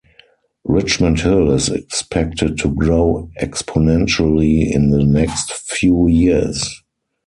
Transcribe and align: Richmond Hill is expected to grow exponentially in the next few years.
Richmond 0.65 1.19
Hill 1.19 1.51
is 1.51 1.69
expected 1.69 2.57
to 2.57 2.73
grow 2.73 3.29
exponentially 3.39 4.73
in 4.73 4.89
the 4.89 5.03
next 5.05 5.53
few 5.53 6.07
years. 6.07 6.81